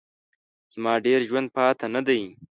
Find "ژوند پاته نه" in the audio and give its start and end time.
1.29-2.01